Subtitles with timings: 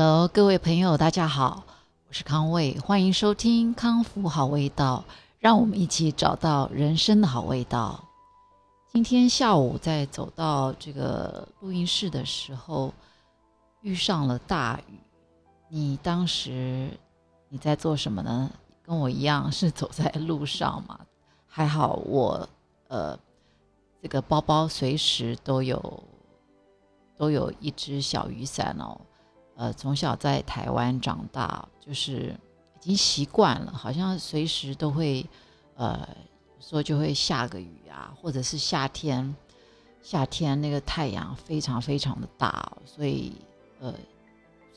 [0.00, 1.64] Hello，各位朋友，大家好，
[2.06, 5.02] 我是康卫，欢迎收听康复好味道，
[5.40, 8.04] 让我们一起找到人生的好味道。
[8.92, 12.94] 今天下午在走到这个录音室的时候，
[13.80, 15.00] 遇上了大雨。
[15.68, 16.96] 你当时
[17.48, 18.48] 你在做什么呢？
[18.84, 21.00] 跟我一样是走在路上嘛？
[21.48, 22.48] 还好我
[22.86, 23.18] 呃，
[24.00, 26.04] 这个包包随时都有
[27.16, 28.96] 都有一只小雨伞哦。
[29.58, 32.32] 呃，从小在台湾长大，就是
[32.76, 35.28] 已经习惯了，好像随时都会，
[35.74, 36.08] 呃，
[36.60, 39.34] 说就会下个雨啊，或者是夏天，
[40.00, 43.32] 夏天那个太阳非常非常的大，所以
[43.80, 43.92] 呃，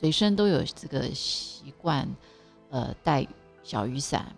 [0.00, 2.08] 随身都有这个习惯，
[2.70, 3.24] 呃，带
[3.62, 4.34] 小雨伞，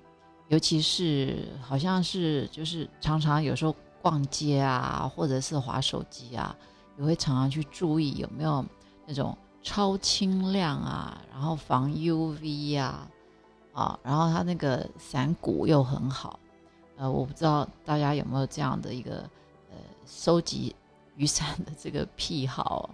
[0.48, 6.54] 尤其是好像是就是常常有时候逛街啊，或者是划手机啊，
[6.98, 8.62] 也会常常去注意有没有
[9.06, 9.34] 那种。
[9.64, 13.08] 超清亮啊，然后防 UV 呀，
[13.72, 16.38] 啊，然后它那个伞骨又很好，
[16.98, 19.20] 呃，我不知道大家有没有这样的一个
[19.70, 19.76] 呃
[20.06, 20.76] 收集
[21.16, 22.90] 雨伞的这个癖好，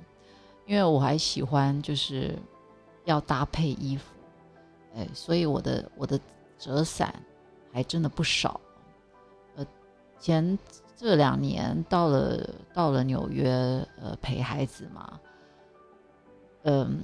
[0.65, 2.39] 因为我还喜欢就是
[3.05, 4.05] 要搭配衣服，
[4.95, 6.19] 哎，所以我的我的
[6.57, 7.13] 折伞
[7.73, 8.61] 还真的不少，
[9.57, 9.67] 呃，
[10.21, 10.57] 前
[10.97, 13.51] 这两年到了到了纽约，
[14.01, 15.19] 呃，陪孩子嘛。
[16.63, 17.01] 嗯，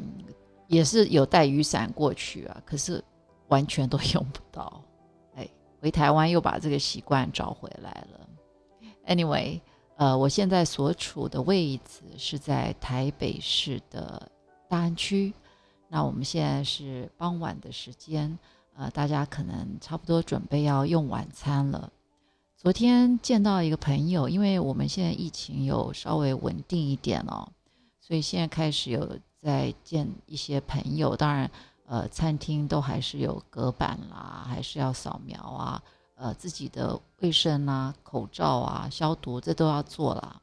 [0.67, 3.03] 也是有带雨伞过去啊，可是
[3.49, 4.83] 完全都用不到。
[5.35, 5.49] 哎，
[5.81, 8.29] 回台湾又把这个习惯找回来了。
[9.07, 9.61] Anyway，
[9.97, 14.31] 呃，我现在所处的位置是在台北市的
[14.69, 15.33] 大安区。
[15.89, 18.39] 那我们现在是傍晚的时间，
[18.75, 21.91] 呃，大家可能差不多准备要用晚餐了。
[22.57, 27.49] 昨天见到一个朋友，因为我们现在疫情有稍微稳定一点哦，
[28.01, 29.19] 所以现在开始有。
[29.47, 31.48] 在见一些朋友，当然，
[31.86, 35.80] 呃，餐厅都还是有隔板啦，还是要扫描啊，
[36.16, 40.43] 呃，自己的卫生啊、口罩啊、消毒，这都要做啦。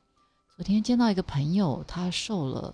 [0.56, 2.74] 昨天见到一个朋友，他瘦了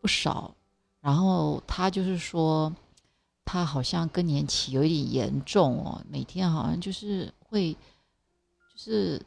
[0.00, 0.54] 不少，
[1.02, 2.74] 然后他就是说，
[3.44, 9.20] 他好像更年期有一点严重哦，每天好像就是会，就是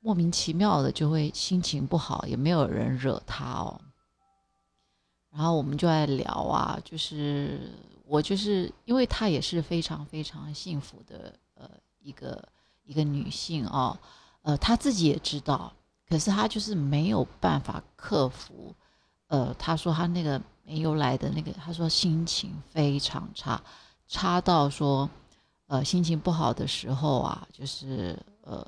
[0.00, 3.78] 莫名其妙的就会心情不好，也没有人惹他哦。
[5.34, 7.72] 然后我们就在聊啊，就是
[8.06, 11.68] 我就是因为她也是非常非常幸福的呃
[11.98, 12.40] 一个
[12.84, 13.98] 一个女性哦，
[14.42, 15.72] 呃她自己也知道，
[16.08, 18.72] 可是她就是没有办法克服，
[19.26, 23.60] 呃她说她那个没有来的那个，她说心情非常差，
[24.06, 25.10] 差到说
[25.66, 28.64] 呃心情不好的时候啊，就是呃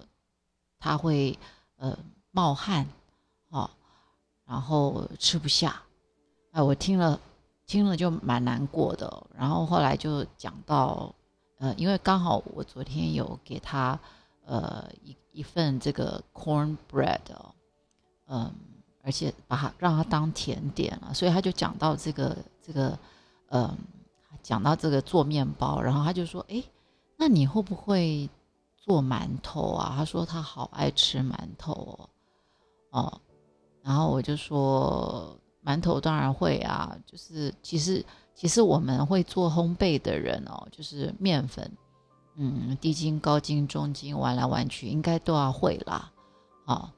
[0.80, 1.38] 她会
[1.76, 1.96] 呃
[2.32, 2.84] 冒汗
[3.50, 3.70] 哦，
[4.44, 5.80] 然后吃不下。
[6.56, 7.20] 哎，我听了，
[7.66, 9.26] 听了就蛮难过的。
[9.36, 11.14] 然后后来就讲到，
[11.58, 14.00] 呃，因为刚好我昨天有给他，
[14.46, 17.20] 呃，一一份这个 corn bread，
[18.28, 18.50] 嗯，
[19.02, 22.98] 而且把它让他当甜点了，所以他就讲到这个这个，
[23.50, 23.76] 嗯，
[24.42, 26.64] 讲到这个做面包，然后他就说，哎，
[27.18, 28.30] 那你会不会
[28.78, 29.92] 做馒头啊？
[29.94, 32.08] 他说他好爱吃馒头
[32.92, 33.20] 哦，哦，
[33.82, 35.38] 然后我就说。
[35.66, 38.04] 馒头当然会啊，就是其实
[38.36, 41.68] 其实我们会做烘焙的人哦，就是面粉，
[42.36, 46.12] 嗯，低筋、高筋、中筋，玩来玩去应该都要会啦，
[46.66, 46.92] 啊。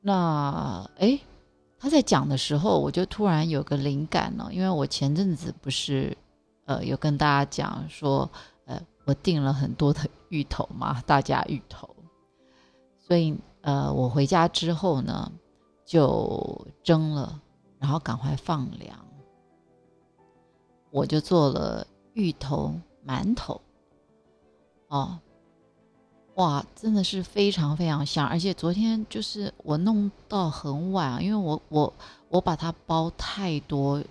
[0.00, 1.20] 那哎，
[1.78, 6.16] 他在讲的时候，我就突然有个灵感了，因为我前阵子不是
[6.64, 8.30] 呃有跟大家讲说，
[8.64, 11.94] 呃，我订了很多的芋头嘛，大家芋头，
[12.98, 15.30] 所以呃，我回家之后呢。
[15.86, 17.40] 就蒸了，
[17.78, 18.98] 然后赶快放凉。
[20.90, 22.74] 我就做了芋头
[23.06, 23.60] 馒头，
[24.88, 25.18] 哦，
[26.34, 28.26] 哇，真的是非常非常香！
[28.26, 31.92] 而且昨天就是我弄到很晚，因为我我
[32.30, 34.02] 我把它包太多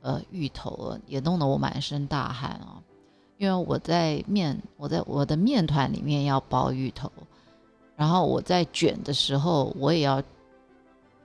[0.00, 2.82] 呃芋头了，也弄得我满身大汗啊。
[3.36, 7.12] 因为我在面我在我的面团里面要包芋头，
[7.96, 10.22] 然后我在卷的时候我也要。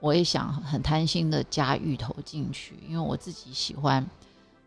[0.04, 4.06] 我也想很贪心的加芋头进去，因为我自己喜欢，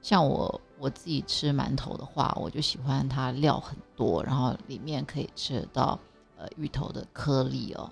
[0.01, 5.99] 像我我自己吃馒头的话，我就喜欢它料很多，然后里面可以吃到
[6.39, 7.87] 呃芋头的颗粒哦，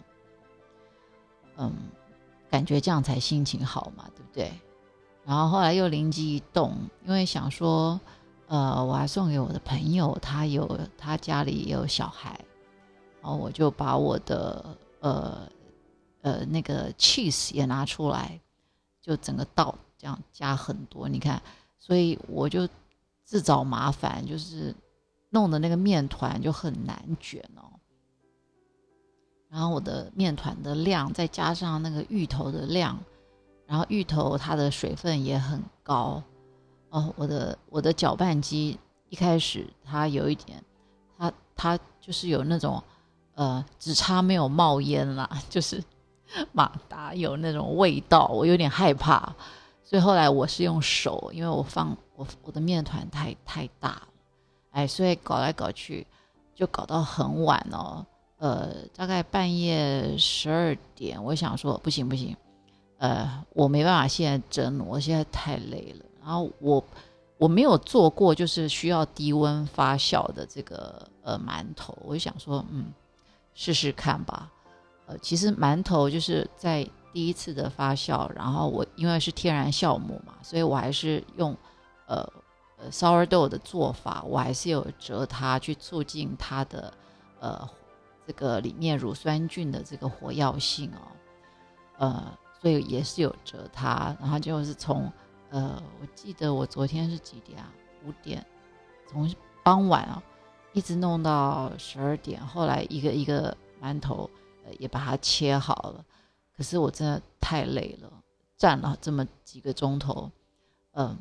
[1.57, 1.71] 嗯，
[2.49, 4.51] 感觉这样才心情好嘛，对不对？
[5.23, 6.73] 然后后来又灵机一动，
[7.05, 7.99] 因为想说，
[8.47, 12.43] 呃，我还送给我的朋友，他有他家里也有小孩，
[13.21, 14.65] 然后我就把我的
[15.01, 15.47] 呃。
[16.25, 18.41] 呃，那个 cheese 也拿出来，
[18.99, 21.39] 就整个倒这样加很多，你看，
[21.77, 22.67] 所以我就
[23.23, 24.73] 自找麻烦，就是
[25.29, 27.77] 弄的那个面团就很难卷哦。
[29.49, 32.97] 然后我的面团的量，再加上那个芋头的量，
[33.67, 36.23] 然后芋头它的水分也很高
[36.89, 37.13] 哦。
[37.15, 38.79] 我的我的搅拌机
[39.09, 40.59] 一开始它有一点，
[41.19, 42.83] 它它就是有那种
[43.35, 45.83] 呃，只差没有冒烟啦，就是
[46.53, 49.33] 马达有那种味道，我有点害怕。
[49.83, 54.07] 所以后来我是用手，因为我放我我的面团太太大了，
[54.71, 56.05] 哎，所以搞来搞去
[56.55, 58.05] 就搞到很晚哦。
[58.37, 62.35] 呃，大概半夜十二点，我想说不行不行，
[62.97, 66.05] 呃，我没办法现在蒸，我现在太累了。
[66.19, 66.83] 然后我
[67.37, 72.91] 我没有做过就是需要低温发酵的这个呃馒头，我就想说嗯
[73.53, 74.51] 试试看吧。
[75.05, 81.55] 呃，其实馒头就是在第一次的发酵，然后我因为是天然酵母嘛，所以我还是用
[82.07, 82.27] 呃
[82.77, 86.93] 呃 sourdough 的做法，我还是有折它去促进它的
[87.39, 87.69] 呃。
[88.27, 91.05] 这个里面乳酸菌的这个活药性哦，
[91.99, 95.13] 呃，所以也是有折它，然后就是从
[95.51, 97.71] 呃，我记得我昨天是几点啊？
[98.03, 98.43] 五点，
[99.07, 99.31] 从
[99.63, 100.23] 傍晚啊
[100.73, 104.27] 一直弄到十二点，后来一个一个馒头
[104.79, 106.05] 也把它切好了，
[106.55, 108.11] 可是我真的太累了，
[108.57, 110.31] 站了这么几个钟头，
[110.91, 111.17] 嗯，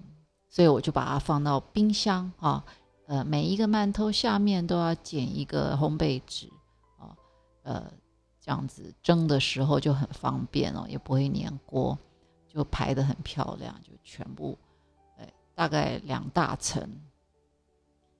[0.48, 2.64] 所以我就把它放到冰箱啊，
[3.06, 6.50] 呃，每一个馒头下面都要剪一个烘焙纸。
[7.62, 7.90] 呃，
[8.38, 11.98] 这样子蒸的时候就很方便哦，也不会粘锅，
[12.46, 14.58] 就排的很漂亮，就全部，
[15.16, 16.86] 哎，大概两大层，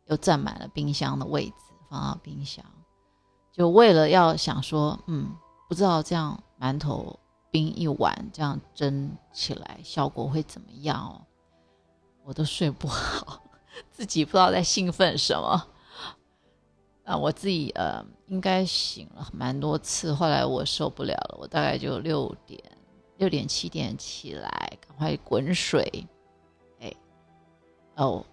[0.07, 1.55] 又占满了冰箱的位置，
[1.91, 2.65] 放到冰箱，
[3.55, 5.33] 就为了要想说，嗯，
[5.69, 7.17] 不知道这样馒头
[7.53, 11.23] 冰一晚，这样蒸起来效果会怎么样哦？
[12.25, 13.41] 我都睡不好，
[13.93, 15.69] 自己不知道在兴奋什么。
[17.05, 22.61] 啊，我自己呃，应该醒了蛮多次，后来我受不了了，我大概就六点、
[23.19, 26.05] 六点七点起来，赶快滚水。
[26.81, 26.93] 哎，
[27.95, 28.27] 哦，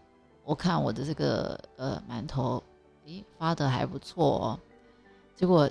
[0.44, 2.64] 我看我的这个呃馒头，
[3.06, 4.60] 诶，发的还不错哦。
[5.42, 5.68] 结果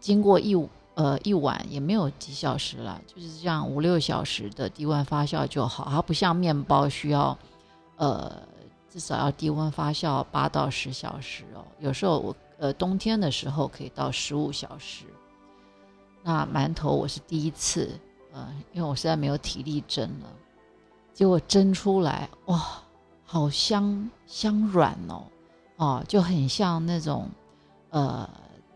[0.00, 0.54] 经过一
[0.94, 7.38] 呃一晚也没有几小时了，就是这样五六小时的低温发酵就好，它不像面包需要
[7.96, 8.50] 呃。
[8.92, 15.04] 至少要低温发酵八到十小时哦，有时候我呃冬天的时候可以到十五小时。
[16.24, 17.88] 那馒头我是第一次，
[18.32, 20.26] 呃，因为我实在没有体力蒸了，
[21.14, 22.82] 结果蒸出来哇，
[23.24, 25.22] 好香香软哦，
[25.76, 27.30] 哦，就很像那种
[27.90, 28.28] 呃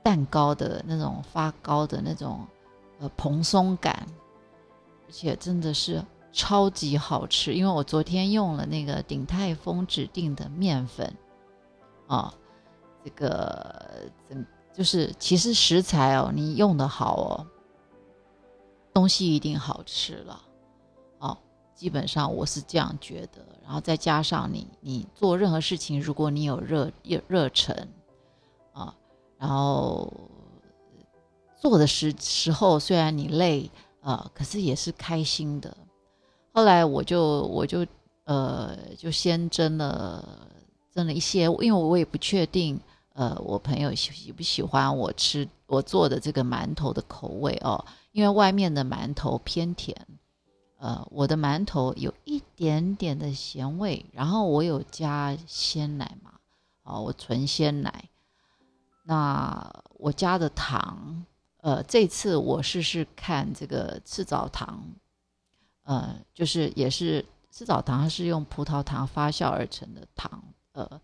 [0.04, 2.46] 蛋糕的那种发糕的那种
[3.00, 4.06] 呃蓬松感，
[5.08, 6.00] 而且真的是。
[6.36, 11.14] 超级好吃，因为我昨天用了那个鼎泰丰指定的面粉，
[12.08, 12.34] 啊，
[13.04, 17.46] 这个怎就是其实食材哦，你用的好哦，
[18.92, 20.42] 东西一定好吃了，
[21.18, 21.38] 哦，
[21.72, 23.46] 基本上我是这样觉得。
[23.62, 27.88] 然后再加上你你做任何事情，如果你有热热热忱，
[29.44, 30.11] 然后
[31.61, 33.70] 做的时时候虽然你累
[34.00, 35.76] 啊，可是也是开心的。
[36.50, 37.86] 后来我就我就
[38.24, 40.27] 呃就先蒸了
[40.91, 42.81] 蒸了一些，因为我也不确定
[43.13, 49.94] 呃我朋友喜不喜欢我吃我做的这个馒头的口味哦，因为外面的馒头偏甜，
[50.79, 56.31] 呃我的馒头有一点点的咸味，然后我有加鲜奶嘛，
[56.84, 58.08] 哦我纯鲜奶，
[59.05, 61.25] 那我加的糖，
[61.58, 64.82] 呃这次我试试看这个赤藻糖。
[65.84, 70.43] 呃，就是也是赤藻糖，它是用葡萄糖发酵而成的糖，
[70.73, 70.99] 呃，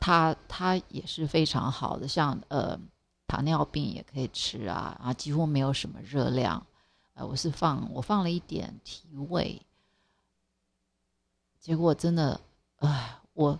[0.00, 2.76] 它它也是非常好的，像呃
[3.28, 6.66] 糖尿病也可以吃啊，啊几乎没有什么热量，
[7.14, 9.62] 呃，我是放我放了一点提味，
[11.60, 12.40] 结果真的，
[12.78, 13.56] 哎，我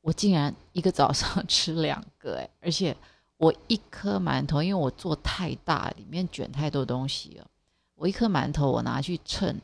[0.00, 2.96] 我竟然一个早上 吃两个，哎，而且
[3.36, 7.46] 我一颗馒头，因为我做太大，里面卷太多东西了，
[7.94, 9.60] 我一颗馒头我拿去称。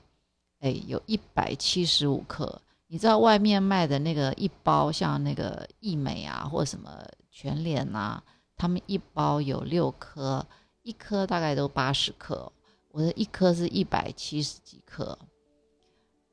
[0.60, 2.62] 哎，有一百七十五克。
[2.88, 6.90] 你知道外面卖的那个一包，像那个益美啊，或什么
[7.30, 8.22] 全脸啊，
[8.56, 10.46] 他们一包有六颗，
[10.82, 12.50] 一颗大概都八十克。
[12.90, 15.18] 我的一颗是一百七十几克，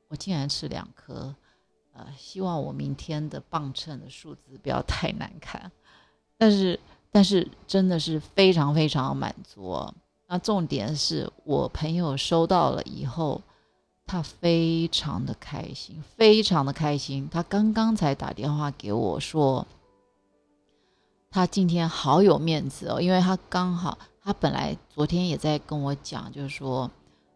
[0.08, 1.34] 我竟然吃两颗。
[1.94, 5.72] 呃，希望我明天的磅秤的数字不要太难看。
[6.36, 6.78] 但是，
[7.10, 9.90] 但是真的是非常非常满足。
[10.28, 13.40] 那重点是我朋友收到了以后。
[14.06, 17.26] 他非常的开心，非常的开心。
[17.32, 19.66] 他刚刚才打电话给我说，
[21.30, 26.90] 他今天好有面子哦，因为他刚好，他本来昨天也在跟我讲，就是说，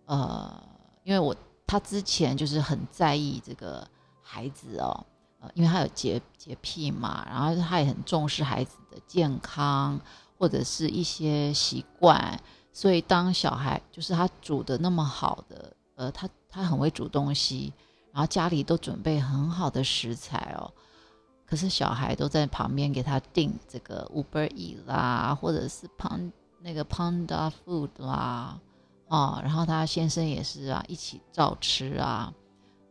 [0.05, 0.62] 呃，
[1.05, 1.35] 因为我
[1.67, 3.88] 他之前就是很在意这个
[4.31, 5.07] 孩子哦，
[5.41, 9.99] 呃，因为他有洁洁癖嘛，然后他也很重视孩子的健康
[10.37, 12.39] 或者是一些习惯，
[12.73, 16.29] 所以当小孩就是他煮的那么好的，呃，他。
[16.51, 17.75] 他很会煮东西，
[18.11, 20.73] 然后家里都准备很好的食材哦。
[21.45, 26.33] 可是小孩都在旁边给他订这个 Uber E 啦，或者是 Pan
[26.63, 28.59] 那个 Panda Food 啦，
[29.09, 32.33] 啊，然后他先生也是啊，一起照吃啊，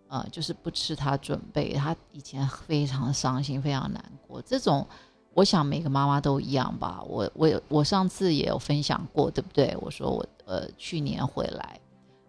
[0.08, 1.74] 呃，就是不吃他准备。
[1.74, 4.42] 他以前非常伤心，非常难过。
[4.42, 4.88] 这种
[5.34, 7.04] 我想每个妈妈都一样吧。
[7.08, 9.76] 我我我上次也有分享过，对不对？
[9.82, 11.80] 我说我呃去年回来。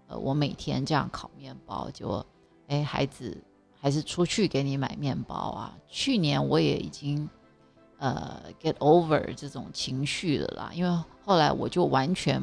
[0.09, 2.25] 呃，我每天这样烤面包，就，
[2.69, 3.37] 哎，孩子
[3.79, 5.77] 还是出去给你买面包啊。
[5.87, 7.29] 去年我也已经，
[7.99, 10.71] 呃，get over 这种情绪了啦。
[10.73, 12.43] 因为后来我就完全，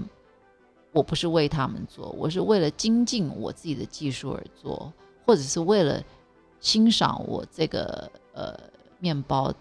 [0.93, 4.93] 我不是为他们做，我是为了精进我自己的技术而做，
[5.25, 6.03] 或者是为了
[6.59, 8.57] 欣赏我这个呃
[8.99, 9.53] 面包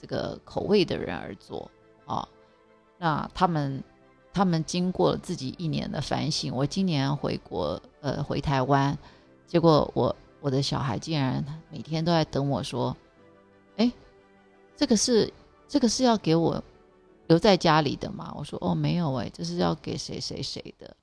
[0.00, 1.70] 这个口味的人而做
[2.06, 2.26] 啊。
[2.98, 3.82] 那他们。
[4.34, 8.96] 他们经过了自己一年的反省，我今年回国，呃，回台湾，
[9.46, 12.96] 结果我我的小孩竟然每天都在等我说，
[13.76, 13.92] 哎，
[14.74, 15.30] 这个是
[15.68, 16.64] 这个是要给我
[17.26, 18.34] 留在家里的吗？
[18.34, 20.96] 我说哦，没有哎，这是要给谁谁谁的。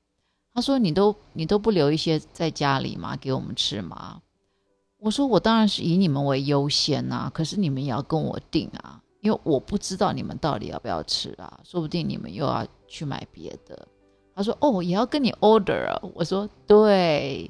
[0.60, 3.16] 他说你都你都不留一些在家里吗？
[3.16, 4.22] 给我们吃吗？
[4.98, 9.02] 我说我当然是以你们为优先呐，可是你们也要跟我订啊。
[9.22, 13.88] 因为我不知道你们到底要不要吃啊，说不定你们又要去买别的。
[14.36, 17.50] 他说：“哦，也要跟你 order 啊。”我说：“对，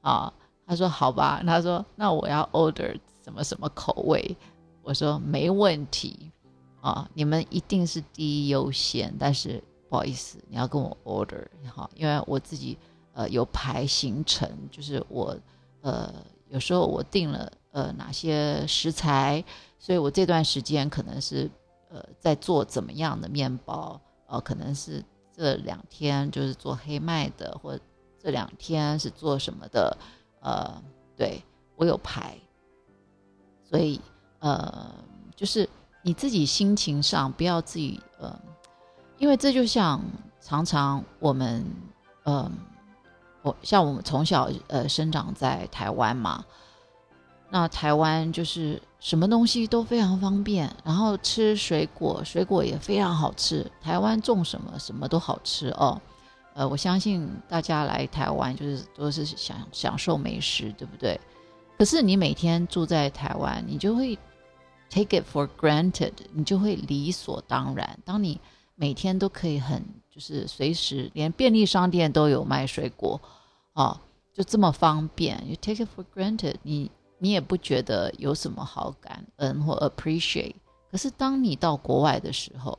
[0.00, 0.32] 啊。”
[0.66, 4.36] 他说：“好吧。”他说：“那我要 order 什么什么口味？”
[4.82, 6.32] 我说：“没问题，
[6.80, 9.14] 啊，你们一定是第一优先。
[9.20, 9.62] 但是
[9.94, 12.76] 不好意思，你要跟我 order 哈，因为我自己
[13.12, 15.38] 呃有排行程，就是我
[15.82, 16.12] 呃
[16.48, 19.44] 有时候我定了呃哪些食材。”
[19.78, 21.48] 所以我这段时间可能是，
[21.90, 27.78] 呃，在做怎么样的面包，呃，可能是这两天就是做黑麦的，或
[28.18, 29.96] 这两天是做什么的，
[30.40, 30.82] 呃，
[31.14, 31.40] 对
[31.76, 32.36] 我有排，
[33.62, 34.00] 所以
[34.40, 34.92] 呃，
[35.36, 35.68] 就是
[36.02, 38.36] 你自己心情上不要自己，呃，
[39.18, 40.00] 因为这就像
[40.40, 41.64] 常常我们，
[42.24, 42.50] 嗯，
[43.42, 46.44] 我像我们从小呃生长在台湾嘛。
[47.50, 53.70] 那台湾就是什么东西都非常方便，然后吃水果，水果也非常好吃。
[53.80, 56.00] 台湾种什么什么都好吃哦。
[56.54, 61.20] 呃，我相信大家来台湾就是都是享享受美食，对不对？
[61.78, 64.18] 可是你每天住在台湾，你就会
[64.90, 67.96] take it for granted，你就会理所当然。
[68.04, 68.40] 当你
[68.74, 73.20] 每天都可以很就是随时连便利商店都有卖水果
[73.72, 74.00] 啊，
[74.32, 76.90] 就这么方便，you take it for granted，你。
[77.18, 80.56] 你也不觉得有什么好感恩或 appreciate，
[80.90, 82.78] 可是当你到国外的时候，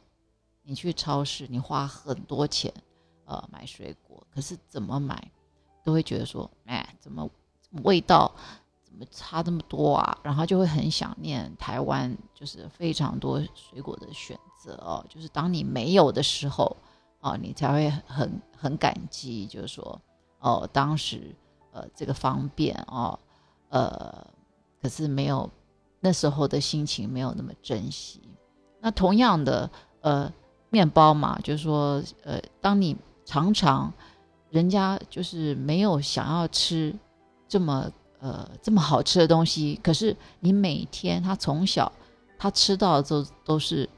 [0.62, 2.72] 你去超市，你花很多钱，
[3.24, 5.32] 呃，买水果，可是怎么买，
[5.84, 7.28] 都会觉得说，哎，怎么
[7.84, 8.32] 味道
[8.84, 10.16] 怎么差这么多啊？
[10.22, 15.05] 然后就会很想念台湾，就是非常多水果的选择哦。
[15.07, 16.75] 就是当你没有的时候，
[17.19, 20.01] 哦，你才会很很感激，就是说，
[20.39, 21.36] 哦，当时
[21.72, 23.19] 呃这个方便哦，
[23.69, 24.27] 呃。
[24.81, 25.50] 可是没有
[26.00, 28.22] 那时候的心情，没有那么珍惜。
[28.79, 29.67] 那同样的，
[30.01, 30.31] 呃，
[30.69, 32.95] 面包嘛，就是说，呃，当你
[33.25, 33.91] 常常
[34.51, 36.95] 人家就是没有想要吃
[37.48, 41.91] 这么呃这么好吃的东西，可是你每天他从小
[42.38, 43.89] 他吃到的都都是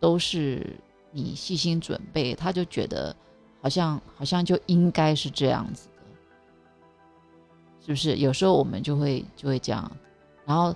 [0.00, 0.66] 都是
[1.12, 3.14] 你细心准备，他就觉得
[3.62, 6.02] 好像好像就应该是这样子的，
[7.84, 8.16] 是不是？
[8.16, 9.90] 有时候我们就会就会这样。
[10.46, 10.74] 然后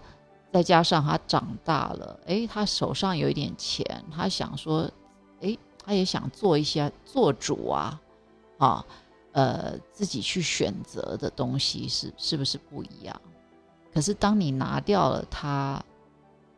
[0.53, 4.89] 再加上他长大了，哎，他手上有一点钱，他想说，
[5.41, 8.01] 哎，他也想做一些做主啊，
[8.59, 8.87] 啊，
[9.33, 13.21] 呃，自己去选择的东西是是不是不一样？
[13.93, 15.83] 可是当你拿掉了他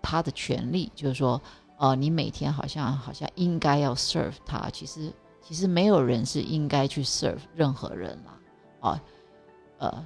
[0.03, 1.41] 他的权利，就是说，
[1.79, 8.39] 呃，你每天好像好像应该要 serve 他，其实其实没有人是应该去 serve 任何人啦，
[8.81, 9.03] 啊，
[9.79, 10.05] 呃。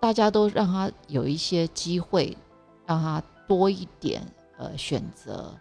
[0.00, 2.36] 大家都让他有一些机会，
[2.84, 4.20] 让他多一点
[4.58, 5.54] 呃选择，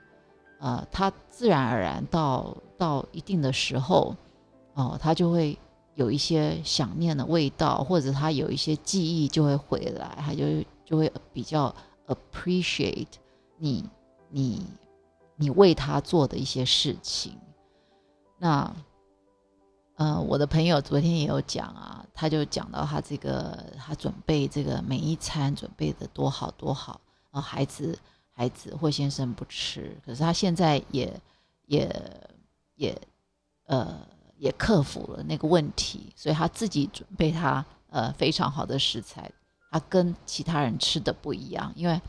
[0.59, 4.15] 呃，他自然而然到到一定的时候，
[4.73, 5.55] 哦，他就会
[5.93, 10.43] 有一些想念的味道，或者他有一些记忆就会回来，他就
[10.83, 11.71] 就会比较
[12.07, 13.05] appreciate
[13.59, 13.87] 你
[14.29, 14.65] 你
[15.41, 17.37] 你为他做的一些事情。
[18.37, 18.73] 那
[19.95, 27.97] 呃，我的朋友昨天也有讲啊，他就讲到他这个他准备这个每一餐准备的多好多好啊，孩子
[28.31, 31.21] 孩子或先生不吃，可是他现在也
[31.65, 31.89] 也
[32.75, 33.01] 也
[33.65, 34.09] 呃。
[34.41, 39.31] 也克服了那个问题，所以他自己准备他呃非常好的食材，
[39.69, 42.01] 他跟其他人吃的不一样，因为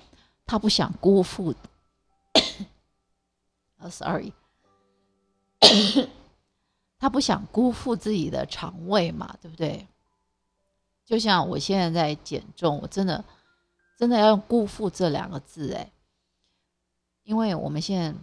[0.47, 1.55] 他不想辜负。
[3.83, 4.33] 啊，sorry，
[6.99, 9.87] 他不想辜负自己的肠胃嘛，对不对？
[11.05, 13.25] 就像我现在在减重，我真的
[13.99, 15.93] 真的要用“辜负”这两个字哎，
[17.25, 18.19] 因为我们现在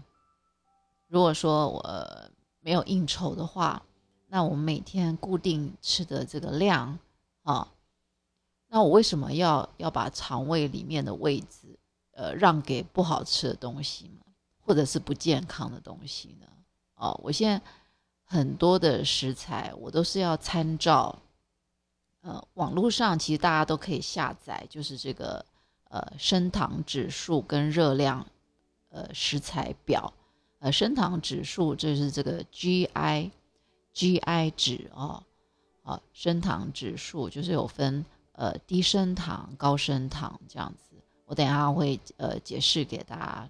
[1.08, 2.30] 如果说我
[2.62, 3.84] 没有应酬的话。
[4.32, 7.00] 那我们每天固定吃的这个量
[7.42, 7.68] 啊，
[8.68, 11.80] 那我为什么要要把肠胃里面的位置
[12.12, 14.29] 呃让给不好吃的东西呢？
[14.70, 16.46] 或者是不健康的东西呢？
[16.94, 17.60] 哦，我现在
[18.24, 21.18] 很多的食材我都是要参照
[22.22, 25.44] 呃网络上其实大家都可以下载，就是这个
[25.86, 28.24] 呃升糖指数跟热量
[28.90, 30.14] 呃食材表
[30.60, 33.32] 呃升糖指数就是这个 GI。
[33.92, 35.24] GI 值哦，
[35.82, 40.96] 啊，升糖指数就是有分呃低升糖、高升糖这样子。
[41.26, 43.50] 我等下会呃解释给大家。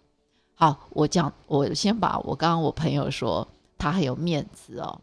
[0.61, 3.47] 好，我讲，我先把我刚刚我朋友说
[3.77, 4.99] 他很有面子哦，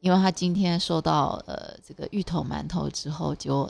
[0.00, 3.68] 因为他今天收到呃这个芋头馒头之后，就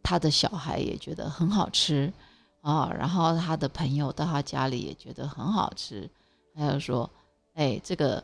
[0.00, 2.12] 他的小孩也觉得很好吃
[2.60, 6.08] 啊，然后他的朋友到他家里也觉得很好吃，
[6.54, 7.10] 他就说，
[7.54, 8.22] 哎，这个。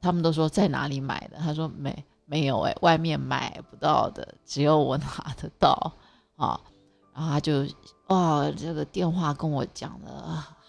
[0.00, 1.36] 他们都说在哪里买的？
[1.38, 5.92] 他说没没有哎，外面买不到的，只有我拿得到
[6.36, 6.58] 啊。
[7.18, 7.66] 然后他就
[8.10, 10.10] 哇，这个电话跟我讲的，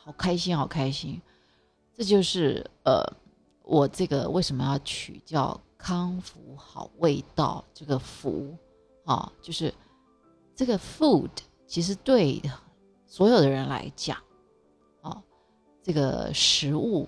[0.03, 1.21] 好开心，好开心。
[1.93, 3.03] 这就是呃，
[3.61, 8.57] 我这个为什么要取叫康福好味道这个福
[9.05, 9.71] 啊，就是
[10.55, 11.29] 这个 food
[11.67, 12.41] 其实对
[13.05, 14.17] 所有的人来讲
[15.03, 15.21] 啊，
[15.83, 17.07] 这个食物。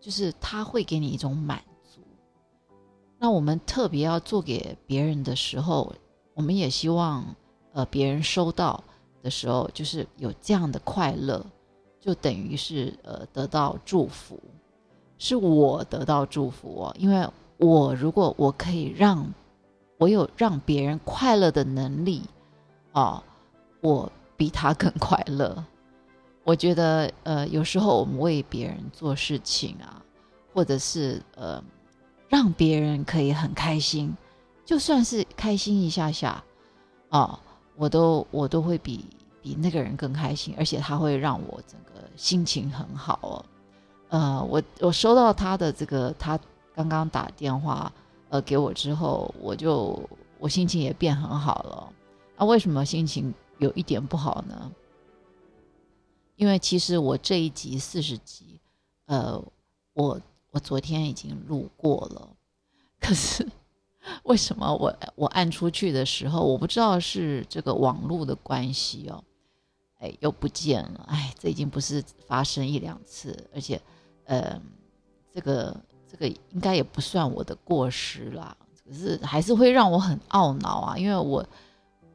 [0.00, 2.00] 就是它会给你一种满足。
[3.18, 5.92] 那我们特别要做给别人的时候，
[6.34, 7.34] 我们也希望，
[7.72, 8.82] 呃，别人收到
[9.22, 11.44] 的时候，就是有这样的快乐，
[12.00, 14.40] 就等于是呃得到祝福，
[15.18, 16.96] 是我得到祝福哦。
[16.98, 19.26] 因为我如果我可以让
[19.98, 22.22] 我有让别人快乐的能力，
[22.92, 23.22] 哦，
[23.80, 25.64] 我比他更快乐。
[26.44, 30.02] 我觉得，呃，有时候我们为别人做事情啊，
[30.54, 31.62] 或者是呃，
[32.28, 34.16] 让别人可以很开心，
[34.64, 36.42] 就算是开心一下下，
[37.10, 37.38] 啊，
[37.78, 39.04] 我都我都会比
[39.40, 43.44] 比那个人更开心，而且他会让我整个心情很好哦。
[44.08, 46.38] 呃，我我收到他的这个，他
[46.74, 47.90] 刚刚打电话
[48.30, 50.02] 呃给我之后，我就
[50.40, 51.92] 我心情也变很好了。
[52.36, 54.72] 那为什么心情有一点不好呢？
[56.34, 58.60] 因为其实我这一集四十集，
[59.06, 59.40] 呃，
[59.92, 62.28] 我我昨天已经录过了，
[63.00, 63.46] 可是
[64.24, 69.22] 为什么我我按出去的时候，我不知道是这个网络的关系哦，
[69.98, 73.80] 哎，又不见了，哎，这已经不是发生一两次，而且，
[74.24, 74.60] 呃，
[75.32, 75.76] 这个
[76.10, 81.46] 这个应该也不算我的过失啦，可是还是会让我很懊恼啊，因为我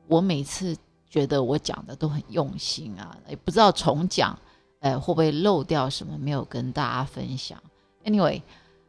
[0.08, 0.78] 我每次。
[1.14, 4.36] 觉得我讲的都很用心啊，也不知道重讲，
[4.80, 7.62] 呃，会不会漏掉什么没有跟大家分享
[8.04, 8.42] ？Anyway，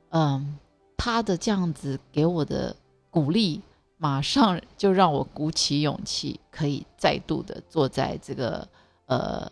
[0.09, 0.59] 嗯，
[0.97, 2.75] 他的这样子给我的
[3.15, 3.63] 鼓励，
[3.97, 8.69] 马上就让我鼓起勇气，可以再度的坐在这个
[9.07, 9.49] 呃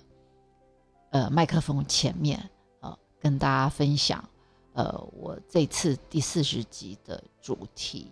[1.10, 4.28] 呃麦克风前面，呃，跟大家分享，
[4.72, 8.08] 呃，我这次第四十集的主题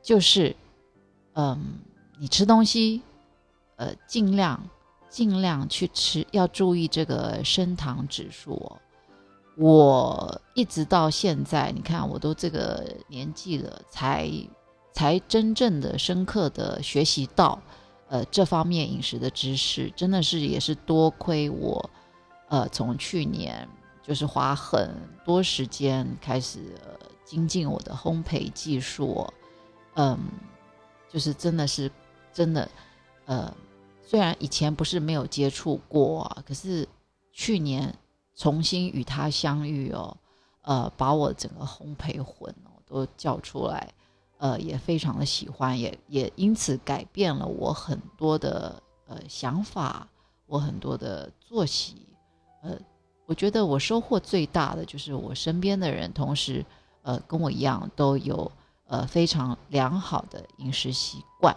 [0.00, 0.56] 就是，
[1.34, 1.62] 嗯，
[2.18, 3.02] 你吃东西。
[3.76, 4.62] 呃，尽量
[5.10, 8.80] 尽量去吃，要注意这个升糖指数哦。
[9.56, 14.30] 我一直到现在，你看我都这个年纪了，才
[14.92, 17.60] 才真正的深刻的学习到，
[18.08, 21.90] 呃，这方面饮食的知识，真的是也是多亏我，
[22.48, 23.68] 呃，从去年
[24.02, 24.90] 就是花很
[25.24, 29.26] 多时间开始呃精进我的烘焙技术，
[29.94, 30.18] 嗯，
[31.08, 31.90] 就是真的是
[32.32, 32.68] 真的，
[33.26, 33.54] 呃。
[34.06, 36.86] 虽然以前不是没有接触过，可是
[37.32, 37.92] 去年
[38.36, 40.16] 重新与他相遇哦，
[40.62, 43.92] 呃，把我整个烘焙魂哦都叫出来，
[44.38, 50.06] 呃也非常的喜欢，也也因此改变了我很多的呃想法，
[50.46, 52.06] 我很多的作息。
[52.62, 52.76] 呃，
[53.26, 56.64] 我觉得我收获最大的就是我身边的人，同时
[57.02, 58.50] 呃跟我一样都有
[58.86, 61.56] 呃非常良好的饮食习惯。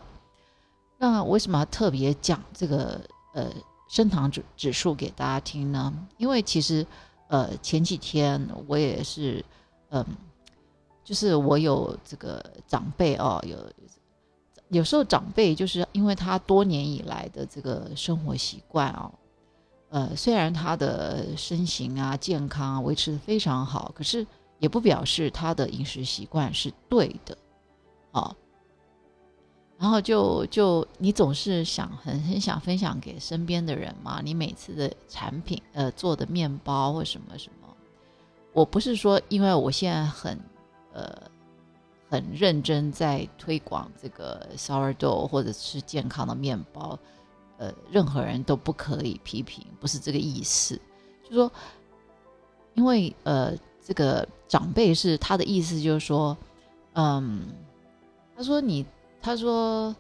[0.98, 3.00] 那为什么要特别讲这个
[3.34, 3.52] 呃
[3.88, 5.94] 升糖指指数给大家听呢？
[6.18, 6.86] 因为其实
[7.28, 9.44] 呃前几天我也是
[9.90, 10.06] 嗯，
[11.04, 13.58] 就是我有这个长辈哦，有
[14.70, 19.12] 有时候长辈就是因为他多年以来的这个生活习惯哦，
[19.90, 24.28] 呃虽然他的身形啊健康维持的非常好，可是
[24.60, 27.38] 也不表示他的饮食习惯是对的
[28.12, 28.36] 啊。
[29.80, 37.68] 然后就就你总是想很很想分享给身边的人嘛，你每次的产品呃做的面包或什么什么，
[38.54, 40.40] 我不是说因为我现在很
[40.94, 41.16] 呃
[42.10, 46.98] 很认真在推广这个 sourdough 或者是健康的面包，
[47.60, 50.82] 呃任何人都不可以批评，不是这个意思，
[51.30, 51.52] 就说
[52.74, 53.54] 因为呃
[53.86, 56.36] 这个长辈是他的意思就是说，
[56.94, 57.44] 嗯，
[58.36, 58.84] 他说你。
[59.22, 59.96] 他说：“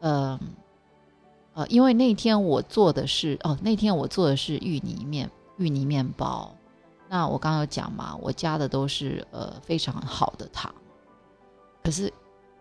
[0.00, 0.38] 呃，
[1.54, 6.54] 呃，因为那天我做的是哦，那天我做的是芋泥面芋泥面包。
[7.08, 10.74] 那我刚刚有讲嘛，我加的都是呃非常好的糖，
[11.82, 12.12] 可是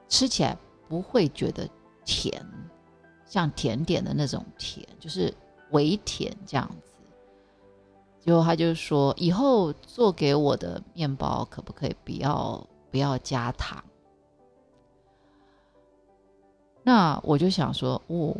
[0.08, 0.56] 吃起来
[0.88, 1.68] 不会觉得
[2.06, 2.46] 甜，
[3.26, 5.34] 像甜点的那种甜，就是
[5.72, 6.94] 微甜这样子。
[8.22, 13.84] 结果他就说，以后做给我的面包可不可以不要不要加糖？”
[16.88, 18.38] 那我就想说，哦，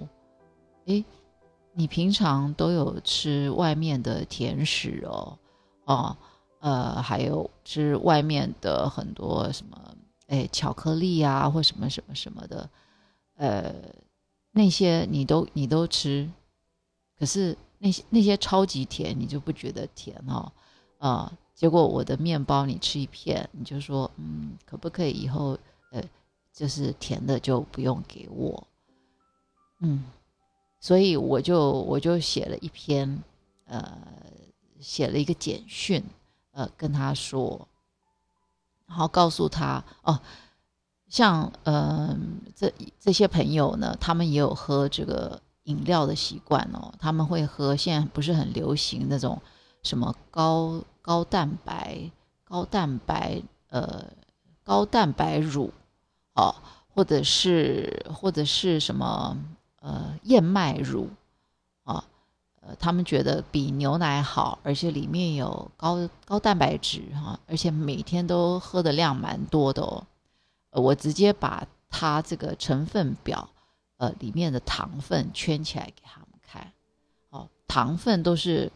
[0.86, 1.04] 诶，
[1.74, 5.36] 你平常都有吃外面的甜食哦，
[5.86, 6.16] 哦，
[6.60, 9.76] 呃，还有吃外面的很多什么，
[10.28, 12.70] 诶，巧克力啊，或什么什么什么的，
[13.38, 13.74] 呃，
[14.52, 16.30] 那些你都你都吃，
[17.18, 20.52] 可是那些那些超级甜，你就不觉得甜哦，
[21.00, 25.58] 啊，结果我的面包你吃一片，你就说，嗯，可不可以以后，
[25.90, 26.00] 呃。
[26.56, 28.66] 就是甜的就不用给我，
[29.82, 30.06] 嗯，
[30.80, 33.22] 所以我就我就写了一篇，
[33.66, 34.02] 呃，
[34.80, 36.02] 写了一个简讯，
[36.52, 37.68] 呃，跟他说，
[38.88, 40.18] 然后告诉他哦，
[41.10, 42.18] 像呃
[42.56, 49.42] 这这些朋友呢，他们也有喝这个饮料的习惯哦，他们会喝现在不是很流行那种
[49.84, 52.10] 什么高高蛋白
[52.46, 54.06] 高蛋白呃
[54.64, 55.74] 高蛋白乳。
[56.36, 56.54] 哦，
[56.94, 59.38] 或者是或者是什么
[59.80, 61.10] 呃燕麦乳
[61.84, 62.04] 啊，
[62.60, 70.06] 呃，他们觉得比牛奶好，而且里面有高高蛋白质哈，而且每天都喝的量蛮多的哦。
[70.72, 73.50] 我直接把它这个成分表
[73.96, 76.74] 呃里面的糖分圈起来给他们看，
[77.30, 78.70] 哦，糖分都是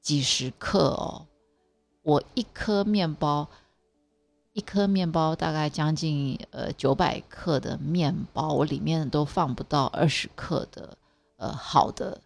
[0.00, 1.26] 几十克哦，
[2.02, 3.48] 我一颗面包。
[4.54, 10.96] 一颗面包大概将近呃九百克的面包，我里面都放不到二十克的
[11.38, 12.20] 呃好的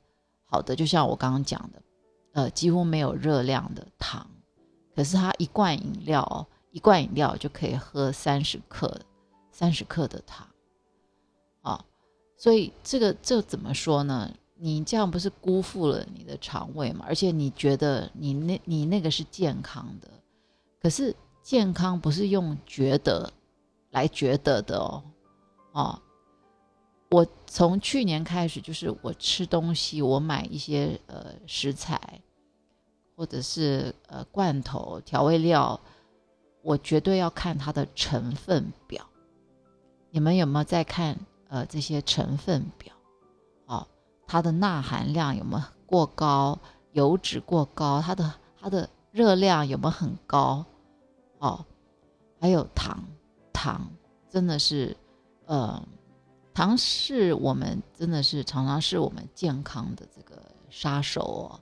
[0.44, 1.82] 好的，就像我刚刚讲的，
[2.34, 4.26] 呃几乎没有热量的糖，
[4.94, 9.00] 可是它一罐饮料一罐饮料就可以喝三十克
[9.50, 10.46] 三十克的糖
[11.62, 11.82] 啊，
[12.36, 14.30] 所以这个这怎么说呢？
[14.54, 17.06] 你这样不是辜负了你的肠胃吗？
[17.08, 20.10] 而且你觉得你那你那个是健康的，
[20.78, 21.16] 可是。
[21.48, 23.32] 健康不是用觉得
[23.92, 25.02] 来觉得的哦，
[25.72, 26.02] 哦，
[27.08, 32.20] 我从去年开始，就是我吃东西，我买一些呃食材，
[33.16, 35.80] 或者是呃罐头调味料，
[36.60, 39.02] 我绝对要看它的成分表。
[40.10, 42.92] 你们有没有在看呃这些成分表？
[43.64, 43.86] 哦，
[44.26, 46.58] 它的钠含量有没有过高？
[46.92, 48.02] 油脂过高？
[48.02, 50.62] 它的它的热量有没有很高？
[51.38, 51.64] 哦，
[52.40, 53.02] 还有糖，
[53.52, 53.88] 糖
[54.28, 54.96] 真的是，
[55.46, 55.80] 呃，
[56.52, 61.60] 糖是我们真的是常常是我们健康的这个杀手哦。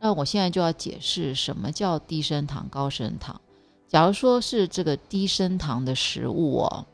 [0.00, 3.38] 那我现在就要解释什么叫低升糖、高升糖。
[3.86, 6.86] 假如说是这个低升糖的食物哦，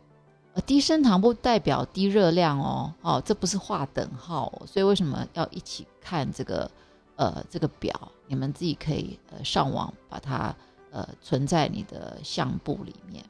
[0.54, 4.52] 呃，低升糖不代表低热量哦，哦，这不是划等号。
[4.66, 6.68] 所以为什么要一起看这个
[7.14, 7.92] 呃这个表？
[8.26, 10.52] 你们自己可以呃上网把它。
[10.94, 13.24] 呃，存在你的相簿里面。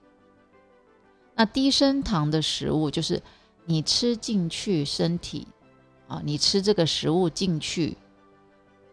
[1.34, 3.22] 那低升糖的食物，就是
[3.64, 5.48] 你吃进去身体
[6.06, 7.96] 啊，你吃这个食物进去，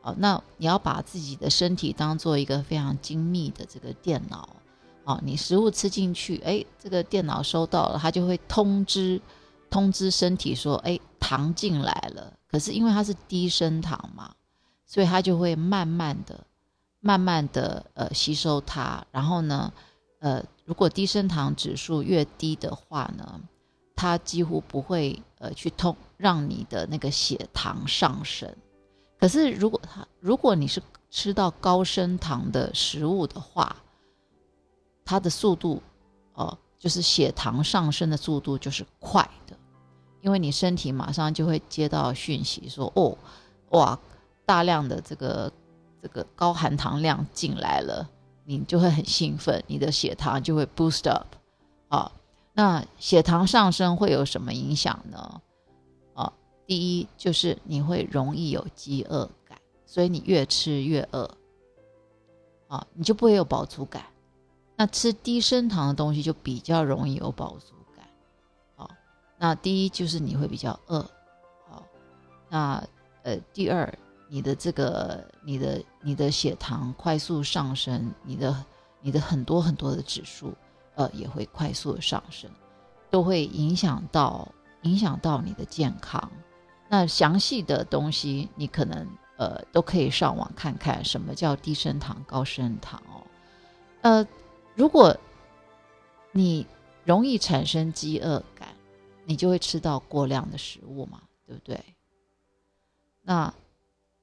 [0.02, 4.56] 啊，那你要把自己的身体当做一个非常精密的这个电脑，
[5.04, 9.22] 哦，你食物吃进去，哎，这个电脑收到了，它就会通知
[9.70, 12.34] 通知身体说，哎，糖进来了。
[12.50, 14.34] 可是因为它是低升糖嘛，
[14.86, 16.48] 所以它就会慢慢的、
[17.02, 19.06] 慢慢的呃吸收它。
[19.12, 19.74] 然后呢，
[20.20, 23.42] 呃，如果低升糖指数越低的话呢，
[23.96, 28.50] 它几乎不会呃去通让你的那个血糖上升。
[29.20, 33.76] 可是如果它如果你是吃到高升糖的食物的话，
[35.04, 35.82] 它的速度，
[36.34, 39.56] 哦，就是血糖上升的速度就是快的，
[40.22, 43.18] 因为你身体马上就会接到讯息说，哦，
[43.72, 44.00] 哇，
[44.46, 45.52] 大量的这个
[46.02, 48.10] 这个高含糖量进来了，
[48.44, 51.28] 你就会很兴奋，你的血糖就会 boost up，
[51.90, 52.12] 啊，
[52.54, 55.42] 那血糖上升会有什么影响呢？
[56.16, 56.34] 啊，
[56.66, 61.30] 第一就是你会容易有饥饿感，所以你越吃越饿，
[62.68, 64.04] 啊，你就不会有饱足感。
[64.76, 68.08] 那吃低升糖的东西就比较容易有饱足感，
[68.76, 68.90] 好，
[69.38, 71.00] 那第一就是你会比较饿，
[71.70, 71.84] 好，
[72.50, 72.84] 那
[73.22, 73.94] 呃第二，
[74.28, 78.66] 你的这个你的你的血糖快速上升，你的
[79.02, 80.54] 你的很多很多的指数
[80.96, 82.50] 呃也会快速的上升，
[83.10, 84.48] 都会影响到
[84.82, 86.32] 影响到你的健康。
[86.90, 93.24] 那详细的东西你可能呃都可以上网看看什么叫低升糖、高升糖哦，
[94.02, 94.28] 呃。
[94.74, 95.16] 如果
[96.32, 96.66] 你
[97.04, 98.70] 容易产生饥饿感，
[99.26, 101.78] 你就会吃到过量的食物嘛，对不对？
[103.22, 103.54] 那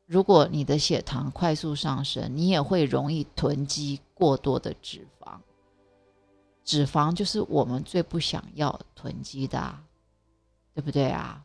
[0.09, 5.39] 如果你的血糖快速上升，你也会容易囤积过多的脂肪。
[6.65, 9.79] 脂肪就是我们最不想要囤积的，
[10.75, 11.45] 对不对啊？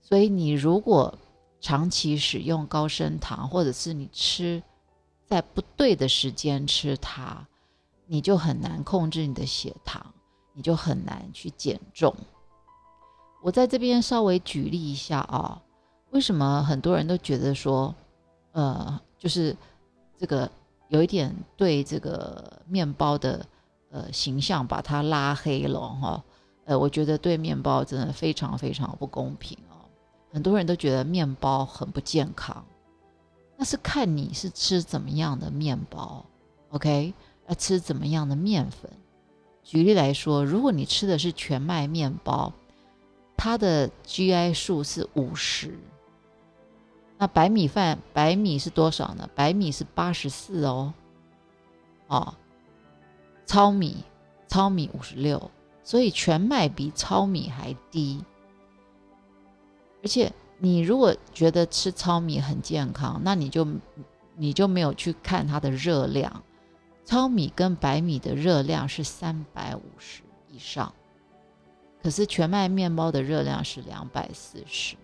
[0.00, 1.18] 所以你如果
[1.60, 4.62] 长期使用高升糖，或者是你吃
[5.26, 7.44] 在不对的时间吃它。
[8.06, 10.14] 你就很难控制你的血糖，
[10.52, 12.14] 你就很难去减重。
[13.42, 15.62] 我在这边稍微举例一下啊，
[16.12, 17.94] 为什么很多人都觉得说，
[18.52, 19.56] 呃，就是
[20.16, 20.50] 这个
[20.88, 23.44] 有一点对这个面包的
[23.90, 26.22] 呃形象把它拉黑了哈？
[26.64, 29.88] 呃，我觉得对面包真的非常非常不公平哦。
[30.30, 32.62] 很多人都觉得面包很不健康，
[33.56, 36.24] 那是看你是吃怎么样的面包
[36.70, 37.14] ，OK？
[37.48, 38.90] 要吃怎么样的面粉？
[39.62, 42.52] 举例来说，如果你吃的是全麦面包，
[43.36, 45.78] 它的 GI 数是五十。
[47.22, 49.30] 那白米饭，白米是多少呢？
[49.32, 50.92] 白米是八十四哦。
[52.08, 52.34] 哦，
[53.46, 53.98] 糙米，
[54.48, 55.48] 糙米五十六，
[55.84, 58.24] 所以全麦比糙米还低。
[60.02, 63.64] 而且，你如果觉得吃糙米很健康，那你就
[64.34, 66.42] 你就没有去看它的热量。
[67.04, 70.92] 糙米跟白米的热量是三百五十以上，
[72.02, 74.96] 可是全麦面包的热量是两百四十，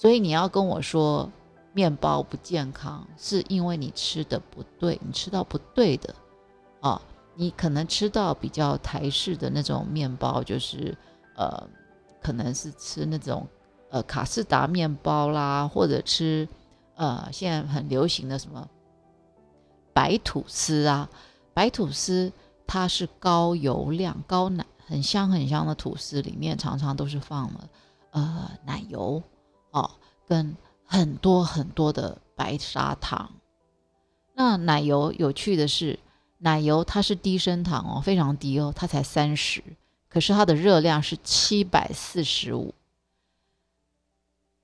[0.00, 1.30] 所以你要跟我说
[1.74, 6.14] 面包不健康，是因为你吃的不对，你吃到不对的
[6.80, 7.02] 啊，
[7.34, 10.96] 你可能吃到比较台式的那种面包，就是
[11.36, 11.68] 呃，
[12.22, 13.46] 可能是吃那种
[13.90, 16.48] 呃卡士达面包啦，或者吃
[16.94, 18.66] 呃现在很流行的什么。
[19.92, 21.10] 白吐司啊，
[21.52, 22.32] 白吐司
[22.66, 27.68] 它是高油量、高奶，很香很香的吐司，里面常常都是放了
[28.12, 29.22] 呃奶油
[29.70, 29.90] 哦，
[30.26, 33.30] 跟很多很多的白砂糖。
[34.34, 35.98] 那奶油有趣的是，
[36.38, 39.62] 奶油它是低升糖哦，非常低哦，它才三十，
[40.08, 42.74] 可是它的热量是七百四十五。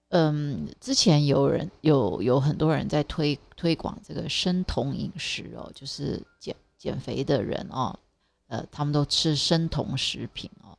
[0.09, 7.99] 嗯，之前有人有有很多人在推推广这个生酮饮食哦，就是减减肥的人哦，
[8.47, 10.79] 呃，他们都吃生酮食品哦，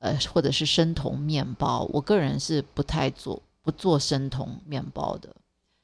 [0.00, 1.88] 呃，或者是生酮面包。
[1.92, 5.36] 我个人是不太做不做生酮面包的，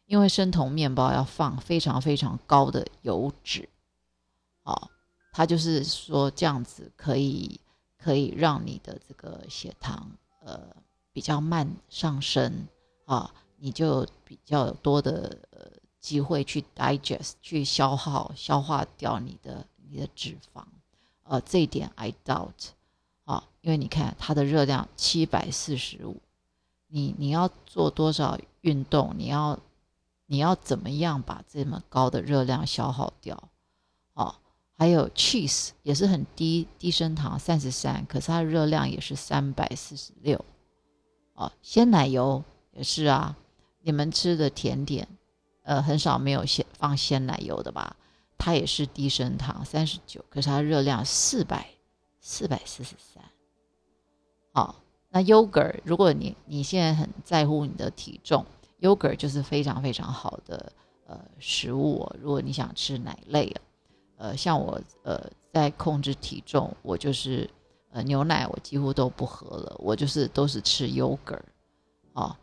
[0.06, 3.68] 因为生酮面包要放非常非常高的油脂，
[4.62, 4.88] 哦，
[5.34, 7.60] 它就是说这样子可以
[7.98, 10.58] 可以让你的这个血糖呃。
[11.12, 12.66] 比较慢上升
[13.04, 15.70] 啊，你就比较多的呃
[16.00, 20.64] 机会去 digest 去消耗消化掉你的你的脂肪，
[21.22, 22.70] 呃，这一点 I doubt
[23.26, 26.20] 啊，因为你看它的热量七百四十五，
[26.94, 29.58] 你你要做多少运动，你要
[30.26, 33.50] 你要怎么样把这么高的热量消耗掉？
[34.12, 34.36] 哦，
[34.78, 40.44] 还有 cheese 也是很低低升糖三十三，可是它的热量也是三百四十六。
[41.32, 43.36] 哦，鲜奶油也是啊，
[43.80, 45.08] 你们吃的甜点，
[45.64, 47.96] 呃，很少没有鲜放鲜奶油的吧？
[48.38, 51.70] 它也是低升糖，三十九，可是它热量四百
[52.20, 53.24] 四百四十三。
[54.52, 54.76] 好，
[55.14, 58.44] 那 yogurt，如果你你现在很在乎你的体重
[58.80, 60.72] ，yogurt 就是非常非常好的
[61.06, 62.04] 呃食物。
[62.20, 63.62] 如果你想吃奶类啊，
[64.16, 67.48] 呃，像我呃在控制体重，我就是
[67.92, 71.38] 呃牛奶我几乎都不喝了，我就是都是吃 yogurt。
[72.12, 72.36] 啊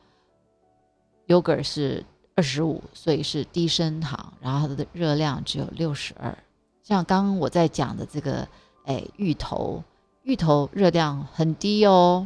[1.28, 2.06] ，yogurt 是。
[2.34, 6.36] 二十五，所以是低升糖，然后它的热量只有六十二。
[6.82, 8.48] 像刚刚我在讲的这个，
[8.86, 9.84] 哎，芋头，
[10.24, 12.26] 芋头热量很低哦，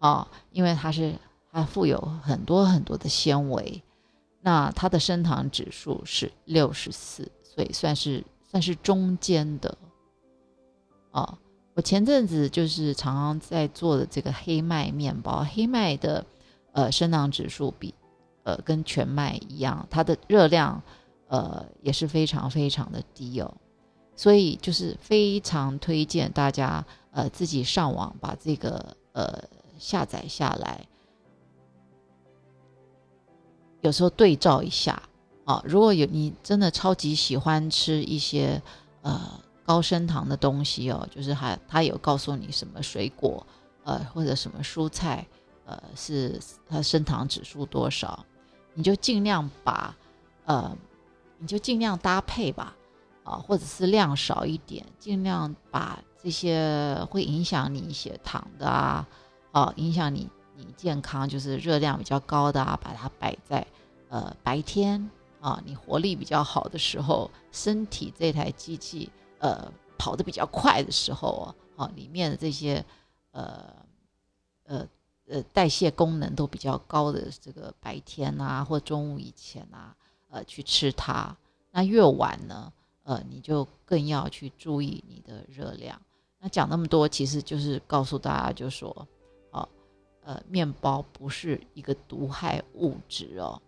[0.00, 1.14] 啊，因为它是
[1.52, 3.80] 它富有很多很多的纤维，
[4.40, 9.78] 那它的升糖指数是六十四，所以算是算是中间的。
[11.12, 11.38] 哦，
[11.74, 16.26] 我前阵子就是常常在做的这个黑麦面包，黑麦的
[16.72, 17.94] 呃升糖指数比。
[18.42, 20.82] 呃，跟全麦一样，它的热量，
[21.28, 23.54] 呃，也是非常非常的低哦，
[24.16, 29.44] 所以就是非常推荐大家，呃，自己上网把这个呃
[29.80, 30.86] 下载下来，
[33.80, 35.02] 有时候对照一下
[35.44, 38.62] 啊，如果有你真的超级喜欢吃一些
[39.02, 43.44] 呃高升糖的东西哦，就是还他有告诉你什么水果，
[43.84, 45.26] 呃，或者什么蔬菜，
[45.64, 46.38] 呃，是
[46.68, 48.24] 它升糖指数多少。
[48.74, 49.96] 你就尽量把，
[50.44, 50.76] 呃，
[51.38, 52.76] 你就尽量搭配吧，
[53.24, 59.06] 啊，或者是量少一点，尽量把这些会影响你血糖的啊，
[59.52, 63.66] 啊，影响你你健康就是热量比较高的啊，把它摆在
[64.08, 65.10] 呃白天
[65.40, 72.84] 啊，你活力比较好的时候，身体这台机器呃跑得比较快的时候啊，里面的这些
[73.32, 73.64] 呃
[74.64, 74.86] 呃。
[75.32, 79.94] 呃，代谢功能都比较高的这个白天啊，或中午以前啊，
[80.28, 81.36] 呃，去吃它。
[81.70, 82.72] 那越晚呢，
[83.04, 86.02] 呃，你就更要去注意你的热量。
[86.40, 89.06] 那讲那么多，其实就是告诉大家，就说，
[90.22, 93.60] 呃，面包不是一个毒害物质哦，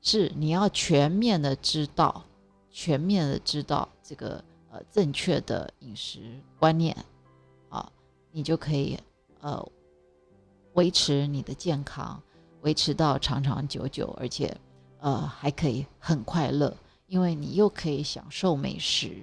[0.00, 2.24] 是你要全面的知道，
[2.70, 6.96] 全面的知道这个呃正确的饮食观念，
[7.68, 7.90] 啊，
[8.32, 8.98] 你就可以
[9.40, 9.66] 呃。
[10.74, 12.20] 维持你的健康，
[12.62, 14.52] 维持到长长久久，而且，
[14.98, 19.16] 呃，还可以很快乐，因为你又可以享受美食，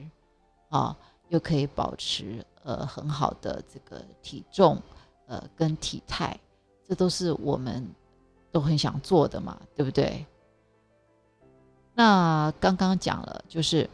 [0.69, 4.81] 啊，又可以保持呃很好的这个体重，
[5.27, 6.39] 呃，跟体态，
[6.91, 7.88] 这都是我们
[8.51, 10.25] 都很想做的嘛，对不对？
[11.93, 13.89] 那刚刚讲了，就是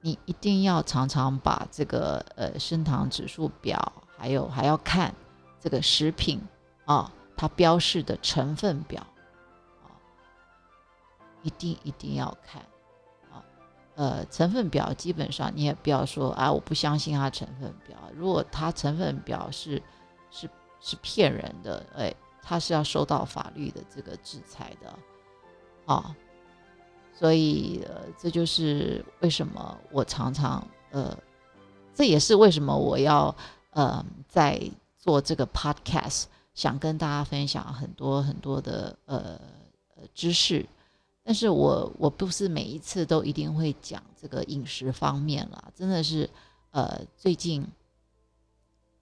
[0.00, 5.12] 你一定要常常把这个呃升糖指数表，还有还要看
[5.60, 6.40] 这个食品。
[6.84, 9.04] 啊，它标示的成分表，
[9.82, 9.90] 啊，
[11.42, 12.62] 一定一定要看，
[13.32, 13.42] 啊，
[13.96, 17.98] 呃，成分表基本上你也不要说啊，我不相信它成分表。
[18.14, 19.82] 如果它成分表是
[20.30, 20.48] 是
[20.80, 24.98] 是骗人的，哎，他是要受到法律的这个制裁的，
[25.84, 26.16] 啊，
[27.12, 31.16] 所以呃，这就是为什么我常常呃，
[31.94, 33.34] 这也是为什么我要
[33.70, 34.60] 呃在
[34.98, 36.24] 做这个 podcast。
[36.56, 39.38] 想跟大家分享很多很多的呃
[39.94, 40.66] 呃知识，
[41.22, 46.30] 但是我我不是每一次都一定会讲这个饮食方面了，真的是
[46.70, 47.62] 呃最近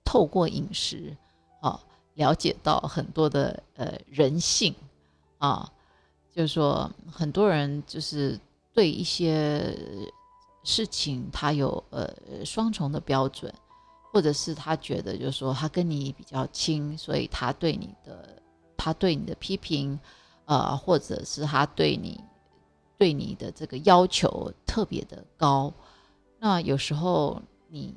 [0.05, 1.17] 透过饮食
[1.61, 1.81] 啊
[2.15, 4.75] 了解到很多的呃人性
[5.39, 5.71] 啊，
[6.35, 8.39] 就是说很多人就是
[8.73, 9.77] 对一些
[10.63, 12.09] 事情他有呃
[12.45, 13.53] 双重的标准。
[14.13, 18.41] 或者是他觉得，就是说他跟你比较亲，所以他对你的
[18.77, 19.99] 他对你的批评，
[20.45, 22.21] 呃，或者是他对你
[22.97, 25.75] 对你的这个要求特别的高。
[26.39, 27.93] 那有时候你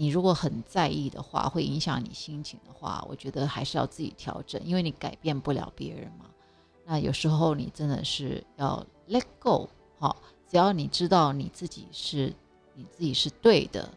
[0.00, 6.26] 你如果很在意的话，会影响你心情的话，我觉得还是要自己调整，因为你改变不了别人嘛。
[6.86, 10.16] 那有时候你真的是要 let go，好，
[10.48, 12.32] 只要你知道你自己是
[12.74, 13.90] 你自己是对的。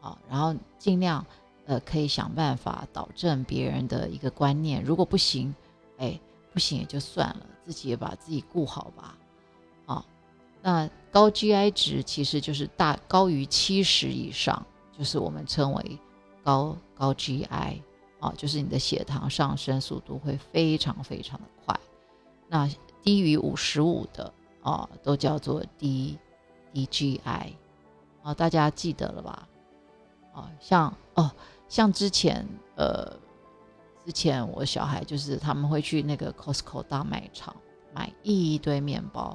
[0.00, 1.26] 啊，然后尽量，
[1.66, 4.82] 呃，可以想办法导正别人的一个观念。
[4.82, 5.54] 如果不行，
[5.98, 6.18] 哎，
[6.54, 9.18] 不行也就算了，自己也把自己顾好吧。
[9.84, 10.06] 啊，
[10.62, 14.64] 那高 GI 值其实就是大高于七十以上，
[15.00, 15.98] 就是我们称为
[16.44, 17.80] 高高 GI，
[18.20, 21.74] 啊，就是你的血糖上升速度会非常非常的快。
[22.46, 22.68] 那
[23.02, 24.30] 低于五十五的，
[24.62, 26.18] 啊，都叫做低
[26.74, 27.54] 低 GI，
[28.22, 29.48] 啊，大家记得了吧？
[30.34, 31.30] 啊，像哦，
[31.66, 32.46] 像之前
[32.76, 33.10] 呃，
[34.04, 37.56] 之前我小孩就是他们会去那个 Costco 大卖场
[37.94, 39.34] 买一堆面包，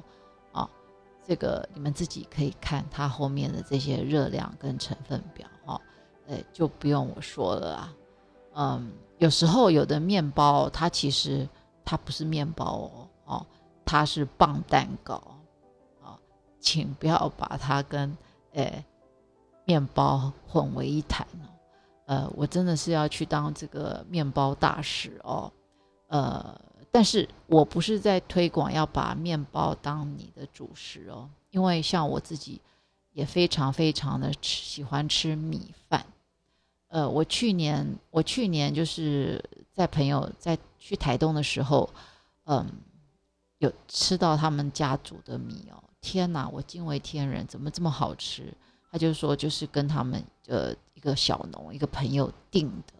[1.26, 5.80] 这个你们自己可以看它后面的这些热量跟成分表哈，
[6.28, 7.94] 呃，就不用我说了啊。
[8.54, 11.48] 嗯，有时候有的面包它其实
[11.84, 13.46] 它不是面包哦，哦，
[13.84, 15.14] 它是棒蛋糕
[16.00, 16.16] 啊，
[16.60, 18.16] 请不要把它跟
[18.52, 18.84] 诶
[19.64, 21.50] 面包混为一谈哦。
[22.06, 25.52] 呃，我真的是要去当这个面包大使哦，
[26.06, 26.60] 呃。
[26.96, 32.58] 但是我不是在推广要把面包当你的主食哦，因为像我自己
[33.12, 36.06] 也非常非常的吃喜欢吃米饭。
[36.88, 39.38] 呃，我去年我去年就是
[39.74, 41.86] 在朋友在去台东的时候，
[42.44, 42.66] 嗯，
[43.58, 48.50] 有吃到他们家煮的米哦，天哪，我惊为天人，怎么这么好吃？
[48.90, 52.94] 他就说就是跟他们呃一个小农一个朋友订的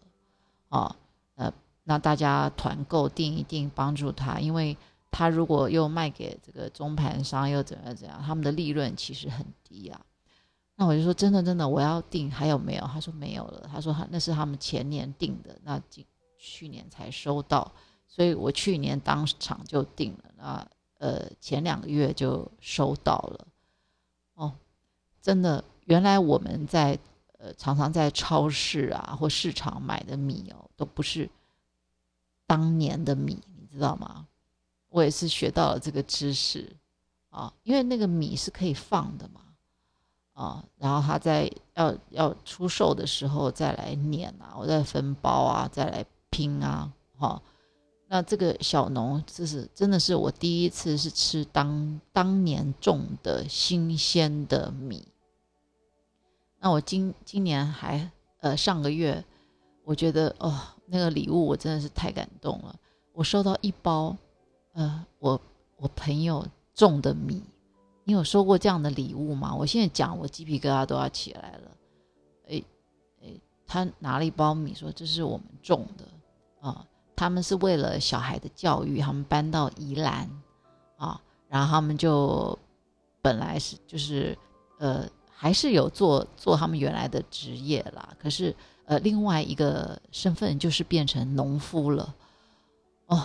[0.69, 0.95] 啊，
[1.89, 4.75] 那大家团购订一订，帮助他，因为
[5.09, 10.01] 他如果又卖给这个中盘商，又怎样怎样，他们的利润其实很低啊。
[10.75, 12.81] 那我就说，真的真的，我要订，还有没有？
[12.87, 13.69] 他说没有了。
[13.71, 16.05] 他说他那是他们前年订的，那今
[16.37, 17.71] 去年才收到，
[18.05, 20.67] 所以我去年当场就订了，那
[20.99, 23.47] 呃前两个月就收到了。
[24.33, 24.53] 哦，
[25.21, 26.99] 真的，原来我们在
[27.39, 31.29] 呃常常在超市啊或市场买的米哦，都不是。
[32.47, 34.25] 当年的米，你知道吗？
[34.89, 36.75] 我也是学到了这个知识
[37.29, 39.41] 啊，因为那个米是可以放的嘛，
[40.31, 47.39] 啊，然后他在要要出售的时候再来碾啊，我再分包啊，再来拼啊，哈，
[48.07, 55.05] 那这个小农这是真的是我第一次是吃当当年种的新鲜的米，
[56.59, 59.23] 那我今今年还呃上个月，
[59.83, 60.57] 我觉得哦。
[60.89, 62.73] 那个礼物我真的是太感动了。
[63.11, 64.15] 我收到一包，
[64.73, 65.39] 呃，我
[65.75, 67.43] 我朋友种的米。
[68.05, 69.53] 你有收过这样的礼物吗？
[69.53, 71.71] 我现在讲，我鸡皮疙瘩都要起来了。
[72.47, 72.63] 哎
[73.21, 73.27] 哎，
[73.65, 76.05] 他拿了一包米，说这是我们种的
[76.67, 76.85] 啊。
[77.15, 80.29] 他们是为了小孩的教育，他们搬到宜兰
[80.95, 81.19] 啊，
[81.49, 82.57] 然后他们就
[83.21, 84.37] 本来是就是
[84.77, 88.55] 呃，还是有做做他们原来的职业啦，可是。
[88.87, 92.15] 呃，另外一个身份就是变成农夫了，
[93.07, 93.21] 哦，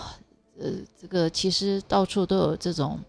[0.59, 2.99] 呃，这个其实到处都有这种，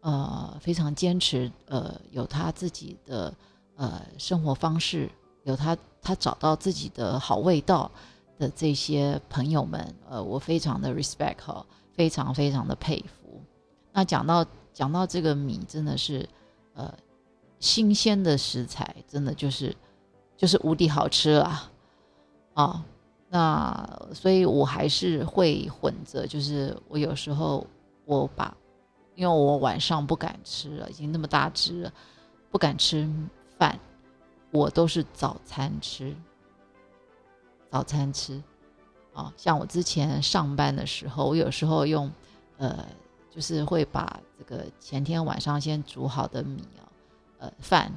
[0.00, 3.32] 呃，非常坚持，呃，有他自己的
[3.76, 5.08] 呃生活方式，
[5.44, 7.88] 有他他找到自己的好味道
[8.36, 13.40] 的这些朋友们，呃，我非常的 respect 哈，非常非常的佩服。
[13.92, 14.44] 那讲到
[14.74, 16.28] 讲到这个米，真的是，
[16.74, 16.92] 呃，
[17.60, 19.76] 新鲜的食材，真的就是
[20.36, 21.69] 就是无敌好吃了。
[22.60, 22.84] 啊，
[23.30, 27.66] 那所以我还是会混着，就是我有时候
[28.04, 28.54] 我把，
[29.14, 31.92] 因为我晚上不敢吃了，已经那么大只了，
[32.50, 33.08] 不敢吃
[33.58, 33.78] 饭，
[34.50, 36.14] 我都是早餐吃，
[37.70, 38.42] 早餐吃，
[39.14, 42.12] 啊，像我之前上班的时候，我有时候用，
[42.58, 42.84] 呃，
[43.30, 46.84] 就是会把这个前天晚上先煮好的米啊，
[47.38, 47.90] 呃，饭。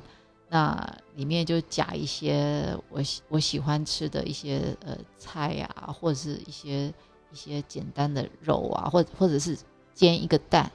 [0.54, 5.68] 那里面就夹一些我喜我喜欢吃的一些呃菜呀，
[6.00, 6.94] 或者是一些
[7.32, 9.58] 一些简单的肉啊，或或者是
[9.96, 10.72] 煎一个蛋，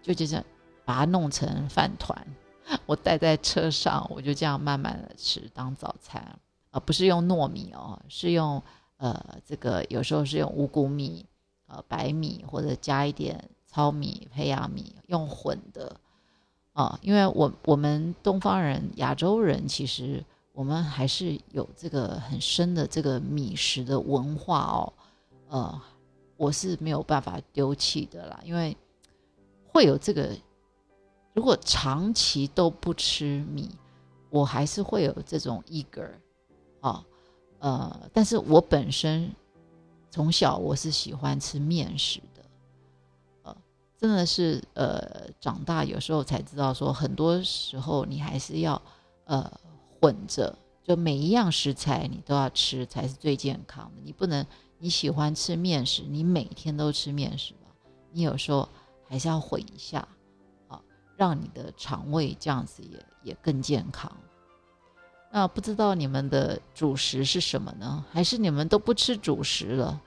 [0.00, 0.44] 就就这样
[0.84, 2.16] 把它弄成饭团，
[2.86, 6.38] 我带在车上，我就这样慢慢的吃当早餐，
[6.70, 8.62] 而不是用糯米哦，是用
[8.98, 11.26] 呃这个有时候是用五谷米、
[11.66, 16.00] 呃白米或者加一点糙米、胚芽米，用混的。
[16.76, 20.22] 啊，因为我我们东方人、亚洲人，其实
[20.52, 24.92] 我们还是有这个很深的这个米食的文化哦。
[25.48, 25.80] 呃，
[26.36, 28.76] 我是没有办法丢弃的啦，因为
[29.72, 30.36] 会有这个，
[31.32, 33.70] 如果长期都不吃米，
[34.28, 36.10] 我还是会有这种 eager
[36.80, 37.02] 啊，
[37.58, 39.34] 呃，但是我本身
[40.10, 42.20] 从小我是喜欢吃面食。
[43.98, 48.80] 真的是，呃，长大有时候才知道，说很多时候你还是要，
[49.24, 49.50] 呃，
[49.98, 54.02] 混着，就每一样食材你都要吃才是最健康的。
[54.04, 54.44] 你不能
[54.78, 57.70] 你喜欢吃面食，你每天都吃面食吧？
[58.12, 58.68] 你有时候
[59.08, 60.06] 还是要混一下，
[60.68, 60.78] 啊，
[61.16, 64.14] 让你的肠胃这样子也也更健康。
[65.32, 68.04] 那不知道你们的主食是什么呢？
[68.12, 69.98] 还是你们都不吃主食了，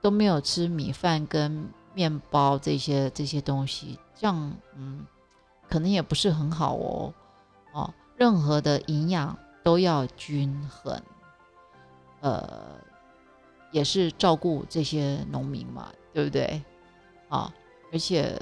[0.00, 1.68] 都没有吃米饭跟？
[1.94, 5.06] 面包这些这些东西，这样嗯，
[5.68, 7.14] 可能也不是很好哦。
[7.72, 11.00] 哦，任何的营养都要均衡，
[12.20, 12.78] 呃，
[13.72, 16.62] 也是照顾这些农民嘛，对不对？
[17.28, 17.52] 啊，
[17.92, 18.40] 而且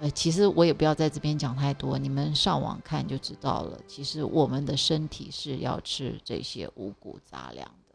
[0.00, 3.78] 呃，其实我也不要在这边讲太多，你们上网看就知道了。
[3.86, 7.94] 其实我们的身体是要吃这些五谷杂粮的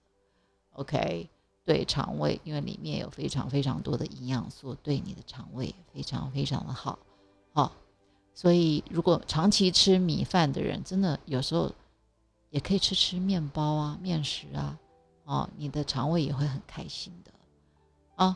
[0.73, 1.29] ，OK？
[1.69, 6.97] 对肠胃，因为里面有非常非常多的营养素，对你的肠胃非常非常的好，
[7.53, 7.71] 好。
[8.33, 11.71] 所以如果长期吃米饭的人，真的有时候
[12.49, 14.79] 也可以吃吃面包啊、面食啊，
[15.25, 17.31] 哦，你的肠胃也会很开心的，
[18.15, 18.35] 啊。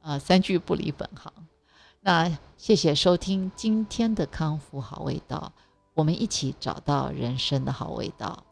[0.00, 1.30] 啊，三句不离本行。
[2.00, 5.52] 那谢谢收听今天的康复好味道，
[5.92, 8.42] 我们一起找到人生的好味道。